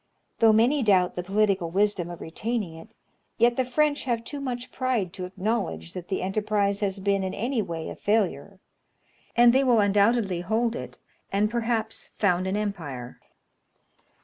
[0.39, 2.89] Though many doubt the political wisdom of retaining it,
[3.37, 7.35] yet the French have too much pride to acknowledge that the enterprise has been in
[7.35, 8.59] any way a failure;
[9.35, 10.97] and they will undoubtedly hold it,
[11.31, 13.19] and perhaps found an empire.